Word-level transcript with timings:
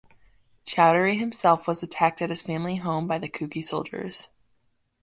Choudhury 0.65 1.19
himself 1.19 1.67
was 1.67 1.83
attacked 1.83 2.23
at 2.23 2.31
his 2.31 2.41
family 2.41 2.77
home 2.77 3.05
by 3.07 3.19
the 3.19 3.29
Kuki 3.29 3.63
soldiers. 3.63 4.29